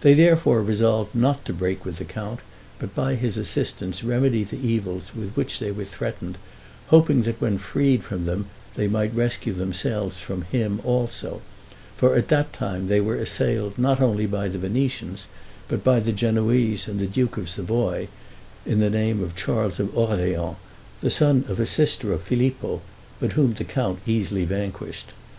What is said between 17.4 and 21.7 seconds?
Savoy, in the name of Charles of Orleans, the son of a